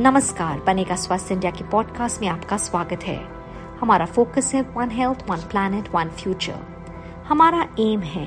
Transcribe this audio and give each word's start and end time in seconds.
नमस्कार, 0.00 0.58
बनेगा 0.60 0.96
स्वस्थ 0.96 1.30
इंडिया 1.32 1.50
के 1.50 1.64
पॉडकास्ट 1.64 2.20
में 2.20 2.26
आपका 2.28 2.56
स्वागत 2.56 3.02
है। 3.02 3.16
हमारा 3.80 4.06
फोकस 4.06 4.50
है 4.54 4.60
one 4.74 4.90
health 4.90 5.24
one 5.28 5.40
planet 5.50 5.88
one 5.94 6.08
future 6.12 6.58
हमारा 7.26 7.62
एम 7.80 8.00
है 8.00 8.26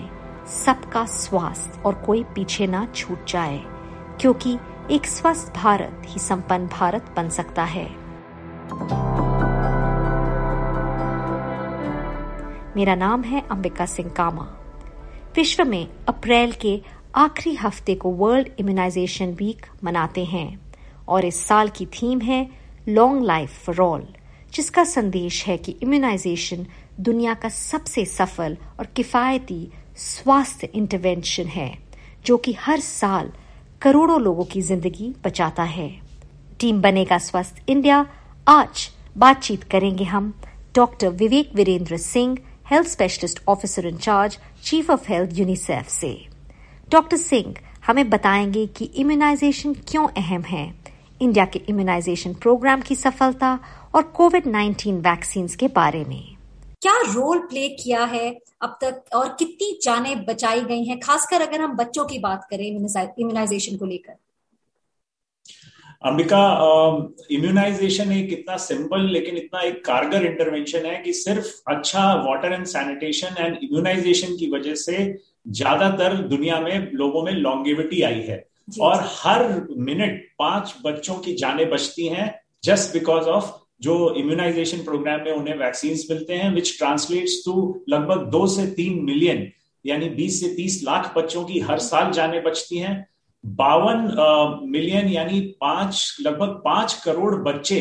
सबका 0.54 1.06
स्वास्थ्य 1.06 1.82
और 1.82 1.94
कोई 2.06 2.24
पीछे 2.36 2.68
ना 2.68 2.86
छूट 2.96 3.26
जाए, 3.28 3.60
क्योंकि 4.22 4.58
एक 4.92 5.06
स्वस्थ 5.06 5.54
भारत 5.56 6.02
ही 6.06 6.20
संपन्न 6.20 6.68
भारत 6.68 7.14
बन 7.16 7.30
सकता 7.30 7.64
है। 7.64 7.86
मेरा 12.76 12.96
नाम 12.96 13.24
है 13.24 13.44
अंबिका 13.52 13.86
सिंह 13.86 14.10
कामा। 14.10 14.48
विश्व 15.36 15.64
में 15.66 15.88
अप्रैल 16.08 16.52
के 16.62 16.82
आखिरी 17.16 17.56
हफ़्ते 17.56 17.96
को 17.96 18.12
वर्ल्ड 18.14 18.50
इम्यूनाइजेशन 18.60 19.34
वीक 19.34 19.66
मनाते 19.84 20.26
हैं। 20.26 20.69
और 21.10 21.26
इस 21.26 21.46
साल 21.48 21.70
की 21.70 21.86
थीम 21.94 22.22
है 22.22 22.48
लॉन्ग 22.90 23.24
लाइफ 23.26 23.64
फॉर 23.66 23.82
ऑल 23.82 24.08
जिसका 24.54 24.84
संदेश 24.84 25.46
है 25.48 25.58
कि 25.58 25.76
इम्यूनाइजेशन 25.84 26.66
दुनिया 27.00 27.34
का 27.34 27.50
सबसे 27.50 28.06
सफल 28.06 28.58
और 28.80 28.88
किफायती 28.96 29.68
स्वास्थ्य 29.98 30.70
इंटरवेंशन 30.76 31.48
है, 31.48 31.78
जो 32.26 32.38
कि 32.38 32.54
हर 32.60 32.80
साल 32.80 33.32
करोड़ों 33.82 34.20
लोगों 34.22 34.44
की 34.46 34.62
ज़िंदगी 34.62 35.14
बचाता 35.24 35.64
है। 35.64 35.90
टीम 36.60 36.82
बनेगा 36.82 37.18
स्वस्थ 37.18 37.62
इंडिया 37.70 38.06
आज 38.48 38.90
बातचीत 39.18 39.64
करेंगे 39.64 40.04
हम 40.04 40.34
doctor 40.76 41.10
Vivek 41.10 41.56
Virendra 41.56 41.98
Singh 41.98 42.38
health 42.72 42.88
specialist 42.88 43.40
officer 43.48 43.88
in charge 43.88 44.38
chief 44.64 44.90
of 44.92 45.12
health 45.12 45.38
UNICEF 45.40 45.88
से। 45.90 46.14
डॉक्टर 46.92 47.18
सिंह 47.18 47.56
हमें 47.88 48.10
बताएँगे 48.10 48.66
कि 48.68 48.86
इम्यूनाइजेशन 48.96 49.74
क्यों 49.88 50.08
अहम 50.18 50.42
है 50.44 50.68
इंडिया 51.22 51.46
के 51.46 51.62
इम्यूनाइजेशन 51.70 52.34
प्रोग्राम 52.34 52.82
की 52.82 52.96
सफलता 52.96 53.58
और 53.96 54.04
कोविड 54.16 54.46
19 54.48 55.00
वैक्सीन 55.06 55.48
के 55.60 55.68
बारे 55.76 56.04
में। 56.06 56.22
क्या 56.82 56.94
रोल 57.06 57.40
प्ले 57.40 57.68
किया 57.76 58.04
है 58.06 58.30
अब 58.62 58.78
तक 58.82 59.16
और 59.16 59.36
कितनी 59.40 59.78
जाने 59.84 60.16
बचाई 60.28 60.62
गई 60.62 60.84
हैं 60.86 61.00
खासकर 61.00 61.42
अगर 61.42 61.62
हम 61.62 61.76
बच्चों 61.78 62.06
की 62.06 62.20
बात 62.20 62.48
करें 62.52 62.66
इम्यूनाइजेशन 62.68 63.78
को 63.78 63.86
लेकर? 63.86 64.14
अंबिका 66.02 66.42
इम्यूनाइजेशन 67.32 68.12
एक 68.12 68.32
इतना 68.34 68.58
सिंपल 68.58 69.02
लेकिन 69.12 69.38
इतना 69.38 69.62
एक 69.62 69.84
कारगर 69.86 70.26
इंटरवेंशन 70.26 70.86
है 70.86 70.98
कि 71.04 71.14
सिर्फ़ 71.14 71.48
अच्छा 71.68 72.04
water 72.28 72.54
and 72.54 72.66
sanitation 72.66 73.36
and 73.40 73.58
immunisation 73.64 74.36
की 74.38 74.50
वजह 74.52 74.76
से 74.76 74.98
ज़्यादातर 75.48 76.16
दुनिया 76.28 76.60
में 76.60 76.92
लोगों 76.94 77.24
में 77.24 77.32
लॉन्गेविटी 77.34 78.02
आई 78.02 78.22
है। 78.22 78.46
और 78.82 79.06
हर 79.08 79.68
मिनट 79.78 80.22
पाँच 80.40 80.76
बच्चों 80.86 81.16
की 81.16 81.34
जाने 81.34 81.66
बचती 81.66 82.08
हैं 82.08 82.42
जस्ट 82.64 82.94
बिकॉज़ 82.94 83.26
ऑफ़ 83.26 83.52
जो 83.82 84.14
इम्यूनाइजेशन 84.16 84.78
प्रोग्राम 84.78 85.22
में 85.22 85.32
उन्हें 85.32 85.56
वैक्सीन 85.58 85.98
मिलते 86.10 86.34
हैं 86.34 86.54
विच 86.54 86.78
ट्रांसलेट्स 86.78 87.42
टू 87.46 87.86
लगभग 87.90 88.26
दो 88.32 88.48
से 88.48 88.66
तीन 88.68 89.04
मिलियन 89.06 89.52
यानी 89.86 90.10
बीस 90.10 90.40
से 90.42 90.54
तीस 90.56 90.84
लाख 90.84 91.14
बच्चों 91.18 91.44
की 91.44 91.60
हर 91.60 91.80
साल 91.80 92.12
जाने 92.12 92.40
बचती 92.42 92.78
हैं। 92.78 93.08
बावन 93.46 94.68
मिलियन 94.70 95.08
यानी 95.08 95.40
पाँच 95.62 96.18
लगभग 96.22 96.62
पाँच 96.66 96.94
करोड़ 96.94 97.36
बच्चे 97.36 97.80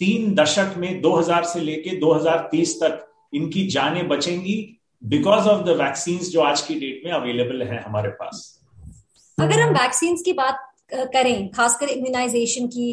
तीन 0.00 0.34
दशक 0.34 0.74
में 0.78 1.00
2000 1.02 1.44
से 1.44 1.60
लेके 1.60 2.00
2030 2.00 2.74
तक 2.74 3.06
इनकी 3.34 3.66
जानें 3.66 4.08
बचेंगी 4.08 4.78
बिकॉज़ 5.04 5.48
ऑफ़ 5.48 5.64
द 5.64 5.68
वैक्सीन 5.68 6.18
जो 6.18 6.40
आज 6.40 6.60
की 6.60 6.74
डेट 6.74 7.02
में 7.04 7.12
अवेलेबल 7.12 7.62
है 7.62 7.82
हमारे 7.82 8.08
पास। 8.08 8.61
अगर 9.38 9.60
हम 9.60 9.70
वैक्सीन 9.74 10.16
की 10.24 10.32
बात 10.32 10.68
करें 11.14 11.48
खासकर 11.50 11.88
इम्यूनाइजेशन 11.88 12.66
की 12.68 12.90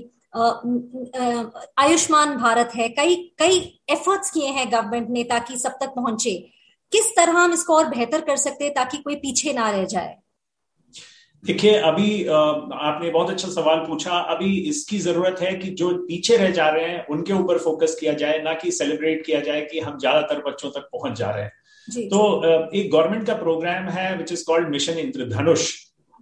आयुष्मान 1.79 2.35
भारत 2.37 2.71
है 2.75 2.87
कई 2.91 3.15
कई 3.39 3.57
एफर्ट्स 3.91 4.31
किए 4.31 4.47
हैं 4.49 4.71
गवर्नमेंट 4.71 5.09
ने 5.09 5.23
ताकि 5.25 5.57
सब 5.57 5.77
तक 5.81 5.93
पहुँचे। 5.95 6.33
किस 6.91 7.09
तरह 7.15 7.31
हम 7.33 7.53
इसको 7.53 7.75
और 7.75 7.89
बेहतर 7.89 8.21
कर 8.21 8.37
सकते 8.37 8.63
हैं 8.63 8.73
ताकि 8.73 8.97
कोई 8.97 9.15
पीछे 9.17 9.53
ना 9.53 9.69
रह 9.69 9.85
जाए? 9.87 10.15
देखिए 11.43 11.73
अभी 11.81 12.25
आपने 12.27 13.09
बहुत 13.09 13.29
अच्छा 13.29 13.49
सवाल 13.49 13.79
पूछा। 13.79 14.17
अभी 14.29 14.55
इसकी 14.69 14.97
ज़रूरत 14.99 15.41
है 15.41 15.53
कि 15.55 15.69
जो 15.73 15.89
पीछे 16.05 16.37
रह 16.37 16.49
जा 16.51 16.69
रहे 16.69 16.87
हैं 16.87 17.05
उनके 17.07 17.33
ऊपर 17.33 17.57
फोकस 17.57 17.95
किया 17.99 18.13
जाए 18.13 18.41
ना 18.43 18.53
कि 18.53 18.71
सेलिब्रेट 18.71 19.25
किया 19.25 19.39
जाए 19.41 19.61
कि 19.65 19.79
हम 19.79 19.97
ज़्यादातर 19.99 20.41
बच्चों 20.47 20.69
तक 20.69 20.89
पहुँच 20.93 21.17
जा 21.19 21.29
रहे 21.29 21.43
हैं। 21.43 21.51
जी, 21.87 22.01
तो. 22.03 22.71
एक 22.75 22.91
गवर्नमेंट 22.91 23.27
का 23.27 23.33
प्रोग्राम 23.35 23.89
है 23.89 24.15
which 24.17 24.31
is 24.31 24.43
called 24.47 24.69
mission 24.69 24.99
Indradhanush 24.99 25.71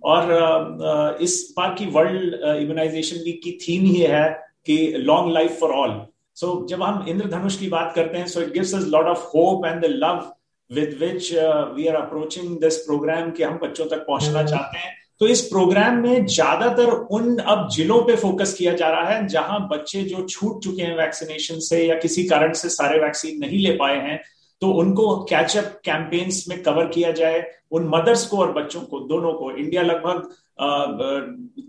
और 0.03 1.17
इस 1.21 1.53
बार 1.57 1.73
की 1.73 1.85
वर्ल्ड 1.91 2.33
इम्यूनाइजेशन 2.55 3.23
वीक 3.23 3.41
की 3.43 3.57
थीम 3.61 3.85
ही 3.85 4.01
है 4.01 4.27
कि 4.65 4.77
long 4.99 5.33
life 5.33 5.59
for 5.59 5.71
all 5.73 6.01
so 6.37 6.65
जब 6.69 6.83
हम 6.83 7.05
इंद्रधनुष 7.09 7.57
की 7.57 7.67
बात 7.69 7.93
करते 7.95 8.17
हैं 8.17 8.27
so 8.27 8.41
it 8.41 8.53
gives 8.53 8.73
us 8.75 8.83
lot 8.87 9.05
of 9.07 9.23
hope 9.27 9.65
and 9.65 9.81
the 9.81 9.89
love 9.95 10.25
with 10.69 10.97
which 10.99 11.33
we 11.75 11.87
are 11.87 11.95
approaching 11.95 12.57
this 12.59 12.77
programme 12.85 13.31
कि 13.31 13.43
हम 13.43 13.59
बच्चों 13.63 13.85
तक 13.85 14.05
पहुँचना 14.07 14.39
हम्म। 14.39 14.49
चाहते 14.49 14.77
हैं 14.77 14.95
तो 15.21 15.27
इस 15.27 15.41
प्रोग्राम 15.43 15.95
में 15.99 16.25
ज़्यादातर 16.27 16.89
उन 17.11 17.37
अब 17.37 17.67
जिलों 17.71 18.01
पे 18.01 18.15
फोकस 18.15 18.53
किया 18.53 18.73
जा 18.73 18.89
रहा 18.89 19.09
है 19.09 19.27
जहाँ 19.27 19.59
बच्चे 19.67 20.01
जो 20.03 20.25
छूट 20.25 20.63
चुके 20.63 20.83
हैं 20.83 20.95
वैक्सीनेशन 20.97 21.59
से 21.59 21.83
या 21.85 21.95
किसी 21.99 22.23
कारण 22.25 22.53
से 22.53 22.69
सारे 22.71 22.99
वैक्सीन 22.99 23.39
नहीं 23.39 23.59
ले 23.59 23.71
पाए 23.75 23.95
हैं 24.01 24.19
तो 24.61 24.71
उनको 24.71 25.23
कैचअप 25.23 25.79
कैंपेन्स 25.85 26.45
में 26.49 26.61
कवर 26.63 26.87
किया 26.87 27.11
जाए, 27.11 27.43
उन 27.71 27.87
मदर्स 27.87 28.25
को 28.27 28.37
और 28.37 28.51
बच्चों 28.51 28.81
को, 28.81 28.99
दोनों 28.99 29.33
को। 29.33 29.51
इंडिया 29.51 29.81
लगभग 29.81 30.29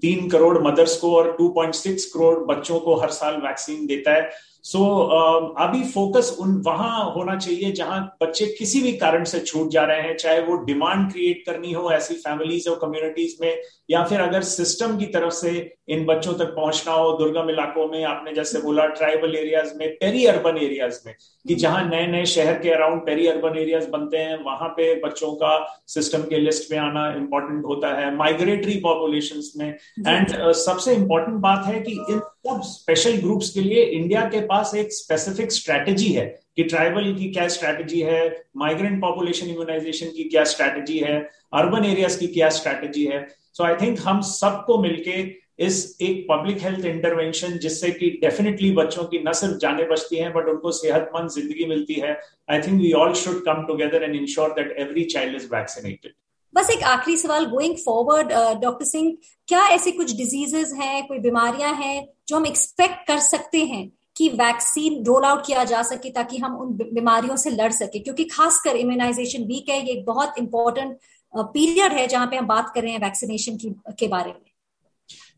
तीन 0.03 0.29
करोड़ 0.29 0.59
मदर्स 0.63 0.97
को 0.97 1.15
और 1.17 1.37
2.6 1.41 2.05
करोड़ 2.05 2.39
बच्चों 2.45 2.81
को 2.81 2.95
हर 2.95 3.11
साल 3.11 3.37
वैक्सीन 3.37 3.87
देता 3.87 4.15
है। 4.15 4.31
सो 4.69 4.79
so, 4.79 4.87
uh, 4.87 5.69
अभी 5.69 5.85
फोकस 5.85 6.37
उन 6.41 6.63
वहाँ 6.67 7.13
होना 7.17 7.37
चाहिए 7.37 7.73
जहाँ 7.73 8.17
बच्चे 8.23 8.47
किसी 8.47 8.81
भी 8.81 8.93
कारण 8.93 9.25
से 9.25 9.41
छूट 9.41 9.71
जा 9.71 9.83
रहे 9.83 10.01
हैं 10.01 10.17
चाहे 10.17 10.41
वो 10.41 10.57
डिमांड 10.57 11.13
क्रिएट 11.13 11.43
करनी 11.47 11.73
हो 11.73 11.91
ऐसी 11.91 12.15
फैमिलीज़ 12.15 12.69
और 12.71 12.77
कम्युनिटीज 12.77 13.37
में 13.41 13.63
या 13.91 14.05
फिर 14.05 14.21
अगर 14.21 14.43
सिस्टम 14.43 14.99
की 14.99 15.07
तरफ़ 15.07 15.31
से 15.31 15.77
इन 15.89 16.05
बच्चों 16.05 16.33
तक 16.33 16.45
पहुँचना 16.45 16.95
हो 16.95 17.13
दुर्गम 17.13 17.51
इलाकों 17.51 17.89
में 17.89 18.05
आपने 18.05 18.33
जैसे 18.33 18.61
बोला 18.61 18.87
ट्राइबल 18.87 19.37
एरियाज़ 19.37 19.75
में 19.77 19.89
पेरी 19.95 20.27
अर्बन 20.27 20.57
एरियाज़ 20.57 21.01
में 21.07 21.15
कि 21.49 21.55
जहाँ 21.55 21.85
नए 21.91 22.07
नए 22.07 22.25
शहर 22.27 22.59
के 22.59 22.71
अराउंड 22.71 23.01
पेरी 23.01 23.27
अर्बन 23.27 23.59
एरियाज़ 23.59 23.89
बनते 23.89 24.17
हैं 24.17 24.45
वहाँ 24.45 24.69
पे 24.69 24.95
बच्चों 25.01 25.33
का 25.33 25.83
सिस्टम 25.87 26.19
के 26.19 26.39
लिस्ट 26.39 26.73
में 26.73 26.79
आना 26.79 27.15
इंपॉर्टेंट 27.17 27.65
होता 27.65 28.01
है 28.01 28.17
माइग्रेटरी 28.17 28.81
पॉपुलेशन 28.81 29.43
में। 29.57 29.69
एंड 30.09 30.29
uh, 30.29 30.53
सबसे 30.53 30.95
इंपॉर्टेंट 30.95 31.37
बात 31.37 31.67
है 31.67 31.81
कि 31.81 31.93
इन 31.93 32.19
सब 32.19 32.61
स्पेशल 32.63 33.13
ग्रुप्स 33.13 33.51
के 33.51 33.61
लिए 33.61 33.83
इंडिया 33.83 34.21
के 34.21 34.41
पास 34.41 34.58
एक 34.77 34.93
स्पेसिफिक 34.93 35.53
स्ट्रेटेजी 35.53 36.13
है 36.13 36.27
कि 36.57 36.65
ट्राइबल 36.65 37.15
की 37.15 37.33
क्या 37.33 37.49
स्ट्रेटेजी 37.49 38.01
है 38.01 38.21
माइग्रेंट 38.57 39.01
पॉपुलेशन 39.01 39.47
इम्यूनाइजेशन 39.47 40.07
की 40.07 40.25
क्या 40.25 40.45
स्ट्रेटेजी 40.45 40.99
है 40.99 41.19
अर्बन 41.55 41.85
एरियाज़ 41.85 42.19
की 42.21 42.27
क्या 42.27 42.49
स्ट्रेटेजी 42.51 43.05
है. 43.07 43.27
सो 43.55 43.65
आई 43.65 43.75
थिंक 43.75 43.99
हम 44.05 44.21
सबको 44.21 44.79
मिलके 44.79 45.49
इस 45.67 45.99
एक 46.03 46.27
पब्लिक 46.31 46.63
हेल्थ 46.63 46.85
इंटरवेंशन 46.87 47.59
जिससे 47.59 47.91
कि 47.91 48.11
डेफिनेटली 48.23 48.71
बच्चों 48.73 49.05
की 49.05 49.19
न 49.19 49.33
सिर्फ़ 49.33 49.57
जाने 49.57 49.85
बचती 49.85 50.17
हैं 50.17 50.33
बट 50.33 50.49
उनको 50.49 50.73
सेहतमंद 50.73 51.31
ज़िंदगी 51.31 51.65
मिलती 51.65 51.95
है 51.95 52.21
I 52.51 52.61
think 52.61 52.81
we 52.81 52.93
all 52.93 53.13
should 53.15 53.45
come 53.45 53.65
together 53.67 54.03
and 54.03 54.15
ensure 54.15 54.51
that 54.51 54.77
every 54.79 55.05
child 55.05 55.37
is 55.37 55.47
vaccinated 55.55 56.13
बस 56.55 56.71
एक 56.71 56.83
आखिरी 56.83 57.17
सवाल 57.17 57.47
गोइंग 57.47 57.77
फॉरवर्ड 57.77 58.33
डॉक्टर 58.61 58.85
सिंह 58.85 59.17
क्या 59.49 59.67
ऐसे 59.69 59.91
कुछ 59.91 60.17
डिजीजेस 60.17 60.73
हैं, 60.73 61.07
कोई 61.07 61.19
बीमारियाँ 61.19 61.75
हैं 61.75 62.09
जो 62.29 62.37
हम 62.37 62.47
एक्सपेक्ट 62.47 63.07
कर 63.09 63.19
सकते 63.19 63.59
हैं? 63.65 63.93
कि 64.19 64.29
वैक्सीन 64.29 65.03
रोल 65.05 65.25
आउट 65.25 65.47
किया 65.47 65.65
जा 65.65 65.83
सके 65.83 66.11
ताकि 66.11 66.37
हम 66.37 66.57
उन 66.57 66.73
बीमारियों 66.95 67.37
से 67.37 67.51
लड़ 67.51 67.71
सके। 67.73 67.99
क्योंकि 67.99 68.25
खासकर 68.27 68.77
इम्यूनाइजेशन 68.77 69.45
वीक 69.45 69.69
है, 69.71 69.79
ये 69.87 69.93
एक 69.93 70.05
बहुत 70.05 70.39
इंपॉर्टेंट 70.39 70.97
पीरियड 71.35 71.93
है 71.93 72.07
जहाँ 72.07 72.27
पे 72.27 72.37
हम 72.37 72.47
बात 72.47 72.73
कर 72.75 72.83
रहे 72.83 72.93
हैं 72.93 73.01
वैक्सीनेशन 73.01 73.57
की, 73.57 73.75
के 73.99 74.09
बारे 74.09 74.31
में। 74.31 74.51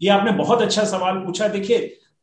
ये 0.03 0.09
आपने 0.09 0.33
बहुत 0.35 0.63
अच्छा 0.63 0.85
सवाल 0.85 1.17
पूछा। 1.17 1.49
देखिए 1.49 1.79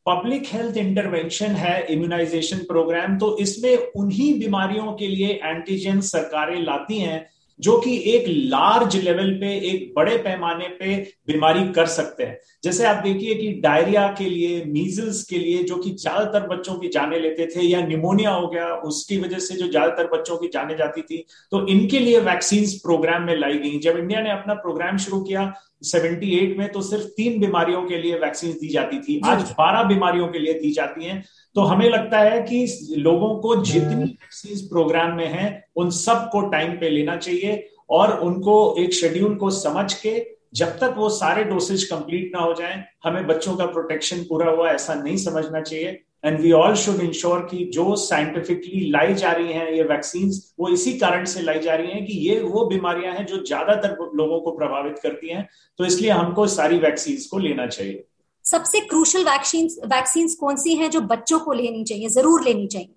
पब्लिक 0.05 0.43
हेल्थ 0.47 0.77
इंटरवेंशन 0.77 1.55
है 1.55 1.75
इम्यूनाइजेशन 1.93 2.57
प्रोग्राम 2.67 3.17
तो 3.17 3.37
इसमें 3.37 3.75
उन्हीं 3.77 4.33
बीमारियों 4.39 4.93
के 4.93 5.07
लिए 5.07 5.39
एंटीजन 5.43 5.99
सरकारें 6.09 6.61
लाती 6.61 6.99
हैं 6.99 7.19
जो 7.59 7.77
कि 7.79 7.95
एक 8.07 8.25
लार्ज 8.27 8.95
लेवल 8.97 9.31
पे, 9.33 9.47
एक 9.61 9.93
बड़े 9.95 10.17
पैमाने 10.19 10.67
पे 10.69 10.95
बीमारी 11.27 11.67
कर 11.73 11.85
सकते 11.87 12.23
हैं। 12.23 12.37
जैसे 12.63 12.85
आप 12.85 13.03
देखिए 13.03 13.35
कि 13.35 13.51
डायरिया 13.61 14.07
के 14.17 14.29
लिए 14.29 14.63
मीजल्स 14.67 15.23
के 15.23 15.37
लिए, 15.37 15.63
जो 15.63 15.75
कि 15.77 15.91
ज़्यादातर 15.91 16.47
बच्चों 16.47 16.75
की 16.75 16.87
जाने 16.89 17.19
लेते 17.19 17.45
थे 17.55 17.61
या 17.63 17.85
निमोनिया 17.87 18.31
हो 18.31 18.47
गया, 18.47 18.67
उसकी 18.67 19.17
वजह 19.19 19.39
से 19.39 19.55
जो 19.55 19.67
ज़्यादातर 19.67 20.07
बच्चों 20.07 20.37
की 20.37 20.47
जाने 20.47 20.75
जाती 20.77 21.01
थी 21.03 21.23
तो 21.51 21.65
इनके 21.67 21.99
लिए 21.99 22.19
वैक्सीन 22.21 22.65
प्रोग्राम 22.83 23.23
में 23.23 23.35
लाई 23.37 23.57
गई। 23.57 23.79
जब 23.79 23.97
इंडिया 23.97 24.21
ने 24.21 24.31
अपना 24.31 24.53
प्रोग्राम 24.55 24.97
शुरू 24.99 25.21
किया 25.21 25.53
78 25.83 26.57
में 26.57 26.71
तो 26.71 26.81
सिर्फ़ 26.81 27.03
तीन 27.03 27.39
बीमारियों 27.39 27.83
के 27.85 27.97
लिए 27.97 28.15
वैक्सीन 28.15 28.51
दी 28.51 28.67
जाती 28.67 28.99
थी। 28.99 29.21
आज 29.25 29.41
12 29.51 29.83
बीमारियों 29.83 30.27
के 30.27 30.39
लिए 30.39 30.53
दी 30.53 30.71
जाती 30.71 31.05
हैं। 31.05 31.23
तो 31.55 31.61
हमें 31.61 31.89
लगता 31.89 32.19
है 32.19 32.41
कि 32.41 32.65
लोगों 32.97 33.39
को 33.39 33.63
जितनी 33.63 34.03
वैक्सीन 34.03 34.67
प्रोग्राम 34.67 35.17
में 35.17 35.27
है 35.27 35.67
उन 35.75 35.89
सबको 35.89 36.41
टाइम 36.41 36.71
पे 36.71 36.89
लेना 36.89 37.15
चाहिए 37.15 37.69
और 37.89 38.19
उनको 38.19 38.75
एक 38.79 38.93
शेड्यूल 38.93 39.35
को 39.35 39.49
समझ 39.49 39.93
के 39.93 40.37
जब 40.53 40.67
तक 40.67 40.93
वो 40.97 41.09
सारे 41.09 41.43
डोसेज 41.43 41.83
कंप्लीट 41.83 42.31
ना 42.35 42.41
हो 42.41 42.53
जाए 42.53 42.83
हमें 43.03 43.27
बच्चों 43.27 43.55
का 43.55 43.65
प्रोटेक्शन 43.65 44.17
पूरा 44.17 44.51
हुआ 44.51 44.71
ऐसा 44.71 44.93
नहीं 44.93 45.17
समझना 45.17 45.61
चाहिए। 45.61 46.03
And 46.27 46.39
we 46.39 46.51
all 46.51 46.73
should 46.75 46.99
ensure 47.01 47.39
कि 47.51 47.63
जो 47.73 47.95
साइंटिफिकली 47.95 48.79
लाई 48.91 49.13
जा 49.13 49.31
रही 49.31 49.53
हैं 49.53 49.71
ये 49.71 49.83
वैक्सीन 49.85 50.31
वो 50.59 50.69
इसी 50.69 50.93
कारण 50.97 51.25
से 51.25 51.41
लाई 51.41 51.59
जा 51.59 51.75
रही 51.75 51.91
हैं 51.91 52.05
कि 52.05 52.13
ये 52.19 52.39
वो 52.41 52.65
बीमारियाँ 52.65 53.13
हैं 53.13 53.25
जो 53.25 53.37
ज़्यादातर 53.43 53.97
लोगों 54.15 54.39
को 54.41 54.51
प्रभावित 54.51 54.99
करती 55.03 55.29
हैं। 55.29 55.47
तो 55.79 55.85
इसलिए 55.85 56.11
हमको 56.11 56.47
सारी 56.49 56.77
वैक्सीन 56.79 57.17
को 57.31 57.37
लेना 57.37 57.67
चाहिए। 57.67 58.03
सबसे 58.45 58.79
क्रूशल 58.81 59.23
वैक्सीन 59.23 59.69
वैक्सीन 59.85 60.27
कौन 60.39 60.55
सी 60.55 60.75
हैं 60.75 60.89
जो 60.91 61.01
बच्चों 61.07 61.39
को 61.39 61.53
लेनी 61.53 61.83
चाहिए 61.83 62.09
ज़रूर 62.09 62.43
लेनी 62.43 62.67
चाहिए? 62.67 62.93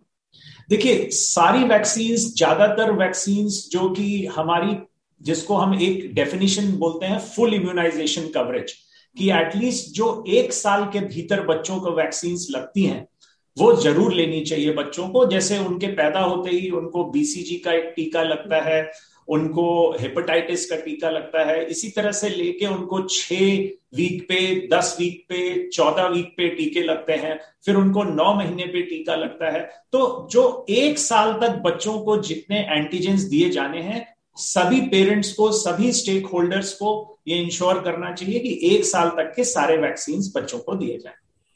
देखिए 0.68 1.08
सारी 1.12 1.64
वैक्सीन 1.64 2.16
ज़्यादातर 2.16 2.92
वैक्सीन 2.92 3.48
जो 3.70 3.88
कि 3.90 4.26
हमारी 4.36 4.76
जिसको 5.20 5.56
हम 5.56 5.74
एक 5.82 6.12
डेफिनेशन 6.14 6.72
बोलते 6.78 7.06
हैं 7.06 7.18
फुल 7.26 7.54
इम्यूनाइजेशन 7.54 8.28
कवरेज 8.34 8.72
कि 9.16 9.30
एटलीस्ट 9.32 9.94
जो 9.94 10.12
एक 10.28 10.52
साल 10.52 10.84
के 10.92 11.00
भीतर 11.06 11.46
बच्चों 11.46 11.78
को 11.80 11.90
वैक्सीन 11.92 12.36
लगती 12.50 12.84
हैं 12.84 13.06
वो 13.56 13.72
ज़रूर 13.76 14.12
लेनी 14.14 14.40
चाहिए 14.40 14.72
बच्चों 14.72 15.08
को। 15.08 15.24
जैसे 15.26 15.58
उनके 15.58 15.86
पैदा 15.94 16.20
होते 16.20 16.50
ही 16.50 16.70
उनको 16.70 17.04
बीसीजी 17.04 17.56
का 17.56 17.72
एक 17.72 17.92
टीका 17.96 18.22
लगता 18.22 18.60
है, 18.62 18.90
उनको 19.28 19.96
हेपेटाइटिस 20.00 20.64
का 20.70 20.76
टीका 20.76 21.10
लगता 21.10 21.44
है, 21.44 21.64
इसी 21.64 21.88
तरह 21.88 22.12
से 22.12 22.28
लेके 22.28 22.66
उनको 22.66 23.00
छह 23.02 23.56
वीक 23.96 24.22
पे, 24.28 24.68
दस 24.72 24.96
वीक 25.00 25.24
पे, 25.28 25.68
चौदह 25.68 26.06
वीक 26.06 26.32
पे 26.36 26.48
टीके 26.48 26.82
लगते 26.82 27.12
हैं, 27.14 27.38
फिर 27.64 27.76
उनको 27.76 28.04
नौ 28.04 28.32
महीने 28.34 28.66
पे 28.66 28.82
टीका 28.82 29.14
लगता 29.16 29.50
है। 29.50 29.62
तो 29.92 30.28
जो 30.32 30.66
एक 30.70 30.98
साल 30.98 31.32
तक 31.32 31.60
बच्चों 31.64 31.98
को 32.00 32.16
जितने 32.22 32.60
एंटीजेंस 32.70 33.22
दिए 33.22 33.48
जाने 33.50 33.80
हैं, 33.80 34.06
सभी 34.36 34.80
पेरेंट्स 34.80 35.32
को, 35.32 35.50
सभी 35.52 35.92
स्टेक 35.92 36.26
होल्डर्स 36.26 36.72
को 36.72 37.18
ये 37.28 37.38
इंश्योर 37.38 37.80
करना 37.80 38.12
चाहिए 38.12 38.38
कि 38.38 38.58
एक 38.66 38.84
साल 38.84 39.08
तक 39.08 39.32
के 39.36 39.44
सारे 39.44 39.76
वैक्सीन 39.76 40.30
बच्चों 40.36 40.58
को 40.58 40.74
दिए 40.74 40.98
जाए। 40.98 41.14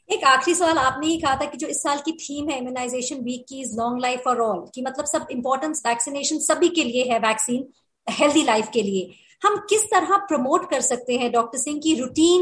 एक 0.09 0.23
आखिरी 0.23 0.55
सवाल 0.55 0.77
आपने 0.77 1.07
ही 1.07 1.19
कहा 1.19 1.35
था 1.35 1.45
कि 1.45 1.57
जो 1.57 1.67
इस 1.67 1.81
साल 1.83 1.99
की 1.99 2.11
थीम 2.13 2.49
है 2.49 2.57
इम्यूनाइजेशन 2.57 3.23
वीक 3.23 3.45
की 3.49 3.61
is 3.61 3.75
long 3.77 4.01
life 4.01 4.21
for 4.25 4.41
all 4.41 4.59
की 4.75 4.81
मतलब 4.81 5.05
सब 5.05 5.27
इम्पोर्टेंस 5.31 5.81
वैक्सीनेशन 5.87 6.39
सभी 6.39 6.69
के 6.69 6.83
लिए 6.83 7.03
है 7.03 7.19
वैक्सीन 7.19 7.65
हेल्दी 8.07 8.43
लाइफ 8.43 8.69
के 8.73 8.81
लिए। 8.81 9.09
हम 9.41 9.57
किस 9.69 9.83
तरह 9.85 10.17
प्रमोट 10.27 10.69
कर 10.69 10.81
सकते 10.81 11.17
हैं 11.17 11.31
डॉक्टर 11.31 11.57
सिंह 11.57 11.79
की 11.79 11.95
रूटीन 11.95 12.41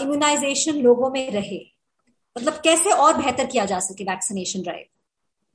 इम्यूनाइजेशन 0.00 0.80
लोगों 0.82 1.10
में 1.10 1.30
रहे? 1.32 1.60
मतलब 2.36 2.60
कैसे 2.64 2.90
और 2.92 3.16
बेहतर 3.16 3.46
किया 3.46 3.64
जा 3.64 3.78
सके 3.80 4.04
वैक्सीनेशन 4.04 4.62
ड्राइव 4.62 4.84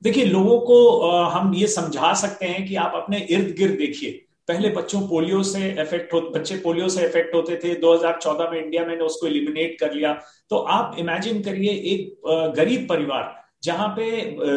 देखिए, 0.02 0.24
लोगों 0.24 0.58
को 0.60 1.08
हम 1.30 1.54
ये 1.54 1.66
समझा 1.66 2.12
सकते 2.14 2.46
हैं 2.46 2.66
कि 2.68 2.76
आप 2.76 2.92
अपने 2.96 3.18
इर्द 3.30 3.54
गिर्द 3.56 3.74
देखिए। 3.78 4.24
पहले 4.50 4.68
बच्चों 4.70 5.00
पोलियो 5.08 5.42
से 5.42 5.68
इफ़ेक्ट 5.72 6.14
बच्चे 6.34 6.56
पोलियो 6.58 6.88
से 6.88 7.04
इफ़ेक्ट 7.06 7.34
होते 7.34 7.56
थे। 7.56 7.74
2014 7.80 8.50
में 8.50 8.58
इंडिया 8.62 8.84
में 8.86 8.96
उसको 9.00 9.26
इलिमिनेट 9.26 9.76
कर 9.80 9.92
लिया। 9.94 10.12
तो 10.50 10.56
आप 10.76 10.96
इमेजिन 10.98 11.42
करिए 11.42 11.72
एक 11.92 12.54
गरीब 12.56 12.86
परिवार 12.88 13.22
जहाँ 13.62 13.88
पे 13.96 14.04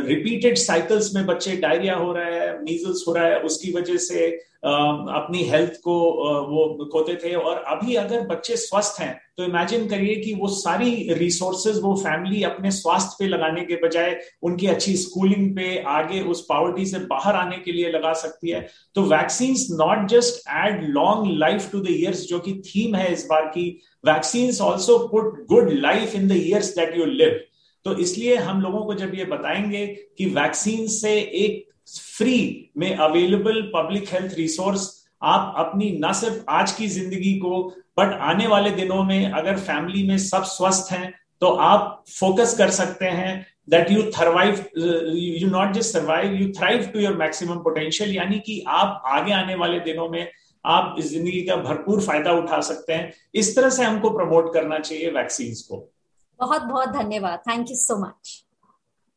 रिपीटेड 0.07 0.57
साइकिल्स 0.57 1.13
में 1.15 1.25
बच्चे 1.25 1.55
डायरिया 1.57 1.95
हो 1.95 2.11
रहा 2.13 2.25
है 2.25 2.61
मीजल्स 2.63 3.03
हो 3.07 3.13
रहा 3.13 3.25
है, 3.25 3.39
उसकी 3.41 3.71
वजह 3.71 3.97
से 3.99 4.27
अपनी 4.65 5.41
हेल्थ 5.43 5.73
को 5.83 5.93
वो 6.49 6.85
खोते 6.91 7.15
थे। 7.23 7.33
और 7.35 7.57
अभी 7.67 7.95
अगर 7.95 8.21
बच्चे 8.27 8.55
स्वस्थ 8.57 8.99
हैं 9.01 9.19
तो 9.37 9.43
इमेजिन 9.43 9.87
करिए 9.89 10.15
कि 10.15 10.33
वो 10.33 10.47
सारी 10.49 11.13
रिसोर्सेज 11.13 11.79
वो 11.81 11.93
फैमिली 11.97 12.43
अपने 12.43 12.71
स्वास्थ्य 12.71 13.15
पे 13.19 13.27
लगाने 13.27 13.61
के 13.65 13.75
बजाय 13.83 14.15
उनकी 14.43 14.67
अच्छी 14.67 14.95
स्कूलिंग 14.97 15.49
पे 15.55 15.77
आगे 15.89 16.21
उस 16.31 16.45
पावर्टी 16.49 16.85
से 16.85 16.99
बाहर 17.07 17.35
आने 17.35 17.57
के 17.57 17.71
लिए 17.71 17.91
लगा 17.91 18.13
सकती 18.21 18.49
है। 18.49 18.65
तो 18.95 19.03
vaccine 19.05 19.55
not 19.77 20.07
just 20.09 20.47
add 20.57 20.83
long 20.89 21.31
life 21.39 21.69
to 21.71 21.79
the 21.79 21.91
years 21.91 22.25
जो 22.27 22.39
कि 22.39 22.61
थीम 22.67 22.95
है 22.95 23.11
इस 23.13 23.25
बार 23.29 23.47
की 23.47 23.69
vaccine 24.03 24.51
also 24.65 24.97
put 25.07 25.45
good 25.47 25.73
life 25.79 26.15
in 26.15 26.27
the 26.27 26.45
years 26.45 26.75
that 26.77 26.97
you 26.97 27.05
live 27.05 27.39
तो 27.85 27.97
इसलिए 27.97 28.35
हम 28.35 28.61
लोगों 28.61 28.85
को 28.85 28.93
जब 28.93 29.15
ये 29.15 29.25
बताएँगे 29.25 29.85
कि 30.17 30.25
वैक्सीन 30.25 30.87
से 30.87 31.19
एक 31.19 31.67
फ्री 32.17 32.71
में 32.77 32.95
अवेलेबल 32.95 33.61
पब्लिक 33.75 34.13
हेल्थ 34.13 34.33
रिसोर्स 34.33 34.91
आप 35.23 35.53
अपनी 35.57 35.91
न 36.03 36.11
सिर्फ़ 36.13 36.43
आज 36.49 36.71
की 36.71 36.87
ज़िंदगी 36.87 37.33
को 37.39 37.61
बट 37.99 38.13
आने 38.21 38.47
वाले 38.47 38.69
दिनों 38.69 39.03
में 39.03 39.31
अगर 39.31 39.57
फैमिली 39.57 40.07
में 40.07 40.17
सब 40.17 40.43
स्वस्थ 40.43 40.91
हैं 40.93 41.13
तो 41.41 41.47
आप 41.47 42.03
फोकस 42.19 42.57
कर 42.57 42.69
सकते 42.69 43.05
हैं 43.05 43.45
that 43.69 43.91
you 43.91 44.03
thrive 44.03 44.65
you 45.15 45.49
not 45.49 45.73
just 45.73 45.93
survive 45.93 46.33
you 46.33 46.51
thrive 46.51 46.85
to 46.85 46.99
your 46.99 47.17
maximum 47.17 47.55
potential 47.55 48.15
यानी 48.15 48.39
कि 48.39 48.63
आप 48.67 49.01
आगे 49.05 49.33
आने 49.33 49.55
वाले 49.55 49.79
दिनों 49.79 50.09
में 50.09 50.27
आप 50.65 50.95
इस 50.99 51.09
ज़िंदगी 51.11 51.41
का 51.41 51.55
भरपूर 51.55 52.01
फ़ायदा 52.01 52.31
उठा 52.31 52.59
सकते 52.61 52.93
हैं। 52.93 53.13
इस 53.35 53.55
तरह 53.55 53.69
से 53.69 53.83
हमको 53.83 54.09
प्रमोट 54.09 54.53
करना 54.53 54.79
चाहिए 54.79 55.09
वैक्सीन 55.11 55.53
को। 55.53 55.92
बहुत 56.39 56.61
बहुत 56.61 56.89
धन्यवाद। 56.89 57.39
Thank 57.39 57.69
you 57.69 57.75
so 57.75 57.97
much 58.01 58.43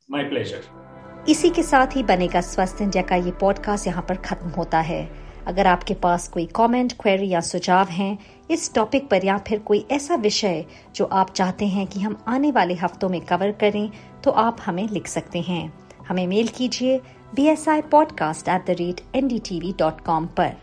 my 0.08 0.24
pleasure 0.24 1.24
इसी 1.28 1.50
के 1.50 1.62
साथ 1.62 1.96
ही 1.96 2.02
बनेगा 2.02 2.40
स्वस्थ 2.40 2.82
इंडिया 2.82 3.02
का 3.02 3.16
ये 3.16 3.30
पॉडकास्ट 3.30 3.86
यहाँ 3.86 4.02
पर 4.08 4.16
खत्म 4.16 4.48
होता 4.48 4.80
है। 4.80 5.08
अगर 5.46 5.66
आपके 5.66 5.94
पास 5.94 6.28
कोई 6.28 6.44
कमेंट, 6.46 6.92
क्वेरी 6.92 7.28
या 7.28 7.40
सुझाव 7.40 7.88
हैं 7.88 8.18
इस 8.50 8.72
टॉपिक 8.74 9.08
पर 9.10 9.24
या 9.24 9.36
फिर 9.38 9.58
कोई 9.58 9.84
ऐसा 9.90 10.14
विषय 10.14 10.64
जो 10.96 11.04
आप 11.04 11.30
चाहते 11.30 11.66
हैं 11.66 11.86
कि 11.86 12.00
हम 12.00 12.16
आने 12.28 12.50
वाले 12.50 12.74
हफ्तों 12.74 13.08
में 13.08 13.20
कवर 13.20 13.52
करें 13.60 13.90
तो 14.24 14.30
आप 14.30 14.56
हमें 14.66 14.88
लिख 14.88 15.06
सकते 15.06 15.40
हैं। 15.40 15.72
हमें 16.08 16.26
मेल 16.26 16.48
कीजिए 16.48 16.98
B 17.34 17.46
S 17.48 17.68
I 17.68 17.82
podcast 17.90 18.48
at 18.48 18.66
the 18.66 18.76
rate 18.78 19.00
N 19.14 19.28
D 19.28 19.38
T 19.38 19.60
V 19.60 19.74
dot 19.78 20.00
com 20.00 20.26
पर। 20.36 20.56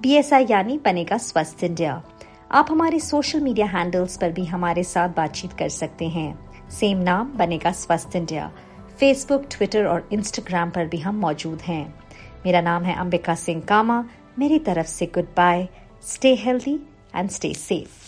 बी 0.00 0.14
एस 0.14 0.32
आई 0.32 0.46
यानी 0.50 0.78
बनेगा 0.84 1.18
स्वस्थ 1.18 1.64
इंडिया। 1.64 2.02
आप 2.50 2.66
हमारे 2.70 2.98
सोशल 3.00 3.40
मीडिया 3.40 3.66
हैंडल्स 3.66 4.16
पर 4.16 4.30
भी 4.32 4.44
हमारे 4.44 4.82
साथ 4.82 5.08
बातचीत 5.08 5.52
कर 5.52 5.68
सकते 5.68 6.08
हैं। 6.08 6.70
सेम 6.70 6.98
नाम 6.98 7.32
बनेगा 7.32 7.72
स्वस्थ 7.72 8.16
इंडिया 8.16 8.50
फेसबुक 9.00 9.44
ट्विटर 9.50 9.86
और 9.86 10.08
इंस्टाग्राम 10.12 10.70
पर 10.70 10.86
भी 10.86 10.98
हम 10.98 11.18
मौजूद 11.20 11.60
हैं। 11.60 11.84
मेरा 12.46 12.60
नाम 12.60 12.84
है 12.84 12.94
अंबिका 12.96 13.34
सिंह 13.34 13.60
कामा। 13.60 14.04
मेरी 14.38 14.58
तरफ़ 14.58 14.86
से 14.86 15.06
goodbye 15.36 15.68
stay 16.06 16.34
healthy 16.34 16.78
and 17.14 17.30
stay 17.30 17.54
safe 17.54 18.07